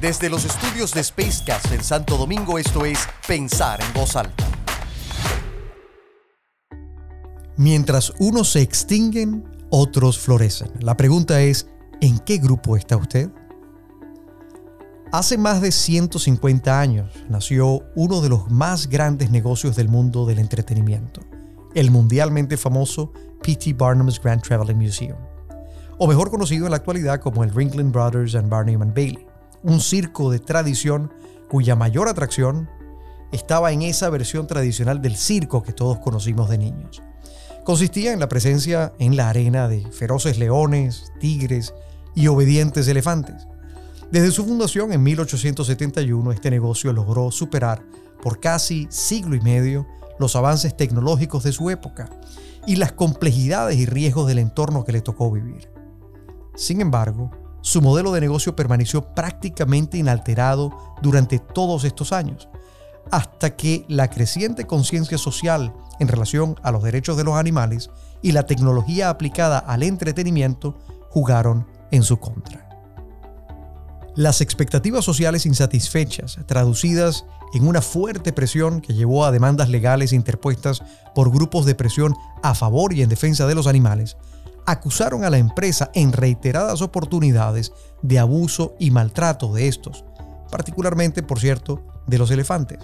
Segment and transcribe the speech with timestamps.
[0.00, 4.46] Desde los estudios de Spacecast en Santo Domingo, esto es Pensar en Voz Alta.
[7.58, 10.70] Mientras unos se extinguen, otros florecen.
[10.80, 11.68] La pregunta es,
[12.00, 13.28] ¿en qué grupo está usted?
[15.12, 20.38] Hace más de 150 años nació uno de los más grandes negocios del mundo del
[20.38, 21.20] entretenimiento,
[21.74, 23.12] el mundialmente famoso
[23.42, 23.74] P.T.
[23.74, 25.18] Barnum's Grand Traveling Museum,
[25.98, 29.29] o mejor conocido en la actualidad como el Ringling Brothers and Barnum and Bailey
[29.62, 31.12] un circo de tradición
[31.48, 32.68] cuya mayor atracción
[33.32, 37.02] estaba en esa versión tradicional del circo que todos conocimos de niños.
[37.64, 41.74] Consistía en la presencia en la arena de feroces leones, tigres
[42.14, 43.46] y obedientes elefantes.
[44.10, 47.82] Desde su fundación en 1871, este negocio logró superar
[48.22, 49.86] por casi siglo y medio
[50.18, 52.10] los avances tecnológicos de su época
[52.66, 55.70] y las complejidades y riesgos del entorno que le tocó vivir.
[56.56, 57.30] Sin embargo,
[57.62, 60.70] su modelo de negocio permaneció prácticamente inalterado
[61.02, 62.48] durante todos estos años,
[63.10, 67.90] hasta que la creciente conciencia social en relación a los derechos de los animales
[68.22, 70.78] y la tecnología aplicada al entretenimiento
[71.10, 72.68] jugaron en su contra.
[74.16, 77.24] Las expectativas sociales insatisfechas, traducidas
[77.54, 80.82] en una fuerte presión que llevó a demandas legales interpuestas
[81.14, 84.16] por grupos de presión a favor y en defensa de los animales,
[84.70, 90.04] acusaron a la empresa en reiteradas oportunidades de abuso y maltrato de estos,
[90.50, 92.78] particularmente, por cierto, de los elefantes,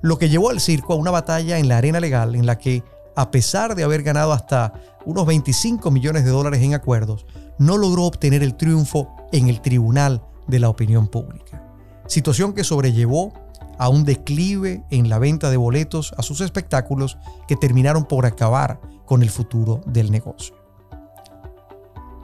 [0.00, 2.82] lo que llevó al circo a una batalla en la arena legal en la que,
[3.14, 4.72] a pesar de haber ganado hasta
[5.04, 7.26] unos 25 millones de dólares en acuerdos,
[7.58, 11.62] no logró obtener el triunfo en el tribunal de la opinión pública.
[12.06, 13.32] Situación que sobrellevó
[13.78, 18.80] a un declive en la venta de boletos a sus espectáculos que terminaron por acabar
[19.06, 20.61] con el futuro del negocio.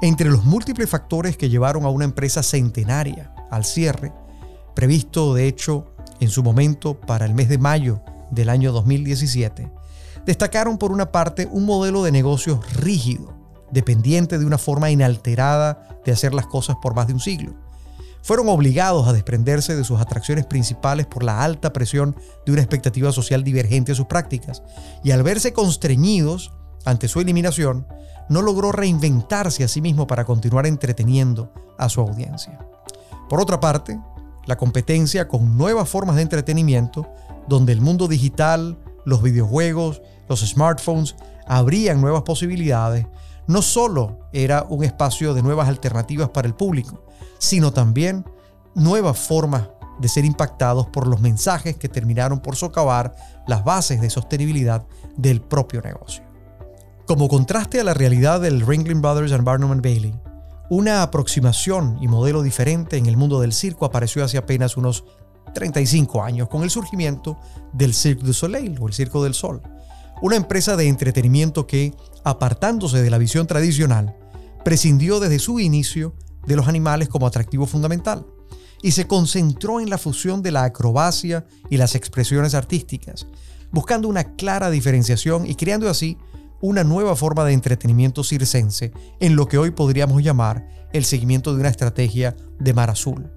[0.00, 4.12] Entre los múltiples factores que llevaron a una empresa centenaria al cierre,
[4.74, 5.86] previsto de hecho
[6.20, 9.68] en su momento para el mes de mayo del año 2017,
[10.24, 13.34] destacaron por una parte un modelo de negocios rígido,
[13.72, 17.54] dependiente de una forma inalterada de hacer las cosas por más de un siglo.
[18.22, 22.14] Fueron obligados a desprenderse de sus atracciones principales por la alta presión
[22.46, 24.62] de una expectativa social divergente a sus prácticas,
[25.02, 26.52] y al verse constreñidos
[26.88, 27.86] ante su eliminación,
[28.28, 32.58] no logró reinventarse a sí mismo para continuar entreteniendo a su audiencia.
[33.28, 34.00] Por otra parte,
[34.46, 37.06] la competencia con nuevas formas de entretenimiento,
[37.46, 41.14] donde el mundo digital, los videojuegos, los smartphones
[41.46, 43.06] abrían nuevas posibilidades,
[43.46, 47.04] no solo era un espacio de nuevas alternativas para el público,
[47.38, 48.24] sino también
[48.74, 53.14] nuevas formas de ser impactados por los mensajes que terminaron por socavar
[53.46, 56.27] las bases de sostenibilidad del propio negocio.
[57.08, 60.14] Como contraste a la realidad del Ringling Brothers and Barnum Bailey,
[60.68, 65.04] una aproximación y modelo diferente en el mundo del circo apareció hace apenas unos
[65.54, 67.38] 35 años con el surgimiento
[67.72, 69.62] del Cirque du Soleil o el Circo del Sol,
[70.20, 74.14] una empresa de entretenimiento que, apartándose de la visión tradicional,
[74.62, 76.14] prescindió desde su inicio
[76.46, 78.26] de los animales como atractivo fundamental
[78.82, 83.26] y se concentró en la fusión de la acrobacia y las expresiones artísticas,
[83.70, 86.18] buscando una clara diferenciación y creando así
[86.60, 91.60] una nueva forma de entretenimiento circense en lo que hoy podríamos llamar el seguimiento de
[91.60, 93.30] una estrategia de mar azul.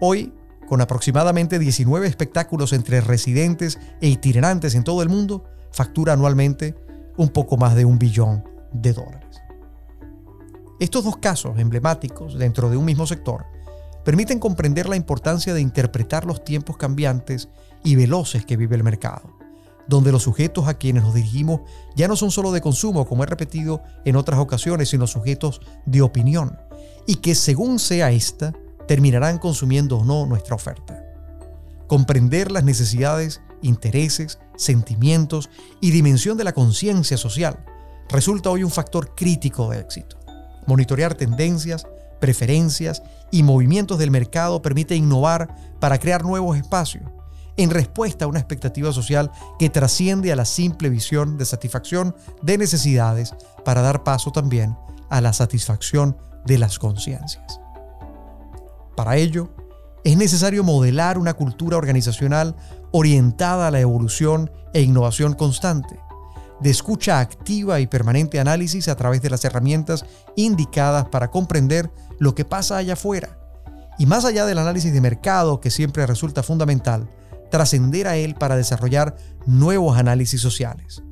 [0.00, 0.32] Hoy,
[0.68, 6.74] con aproximadamente 19 espectáculos entre residentes e itinerantes en todo el mundo, factura anualmente
[7.16, 9.42] un poco más de un billón de dólares.
[10.80, 13.46] Estos dos casos emblemáticos dentro de un mismo sector
[14.04, 17.48] permiten comprender la importancia de interpretar los tiempos cambiantes
[17.84, 19.41] y veloces que vive el mercado
[19.86, 21.60] donde los sujetos a quienes nos dirigimos
[21.96, 26.02] ya no son solo de consumo, como he repetido en otras ocasiones, sino sujetos de
[26.02, 26.58] opinión,
[27.06, 28.52] y que según sea esta,
[28.86, 31.04] terminarán consumiendo o no nuestra oferta.
[31.86, 35.50] Comprender las necesidades, intereses, sentimientos
[35.80, 37.64] y dimensión de la conciencia social
[38.08, 40.18] resulta hoy un factor crítico de éxito.
[40.66, 41.86] Monitorear tendencias,
[42.20, 47.02] preferencias y movimientos del mercado permite innovar para crear nuevos espacios
[47.56, 52.58] en respuesta a una expectativa social que trasciende a la simple visión de satisfacción de
[52.58, 53.34] necesidades
[53.64, 54.76] para dar paso también
[55.10, 56.16] a la satisfacción
[56.46, 57.60] de las conciencias.
[58.96, 59.50] Para ello,
[60.04, 62.56] es necesario modelar una cultura organizacional
[62.90, 66.00] orientada a la evolución e innovación constante,
[66.60, 70.04] de escucha activa y permanente análisis a través de las herramientas
[70.36, 73.38] indicadas para comprender lo que pasa allá afuera.
[73.98, 77.08] Y más allá del análisis de mercado que siempre resulta fundamental,
[77.52, 79.14] trascender a él para desarrollar
[79.46, 81.04] nuevos análisis sociales.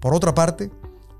[0.00, 0.70] Por otra parte,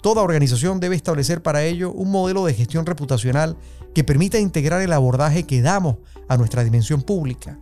[0.03, 3.56] Toda organización debe establecer para ello un modelo de gestión reputacional
[3.94, 5.99] que permita integrar el abordaje que damos
[6.29, 7.61] a nuestra dimensión pública.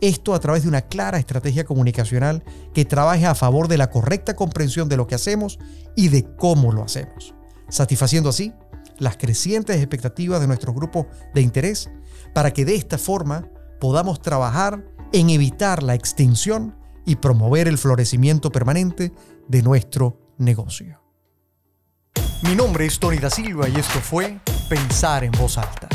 [0.00, 4.36] Esto a través de una clara estrategia comunicacional que trabaje a favor de la correcta
[4.36, 5.58] comprensión de lo que hacemos
[5.96, 7.34] y de cómo lo hacemos,
[7.68, 8.54] satisfaciendo así
[8.98, 11.90] las crecientes expectativas de nuestros grupos de interés
[12.32, 13.48] para que de esta forma
[13.80, 19.12] podamos trabajar en evitar la extinción y promover el florecimiento permanente
[19.48, 21.00] de nuestro negocio.
[22.42, 25.88] Mi nombre es Tony da Silva y esto fue Pensar en voz alta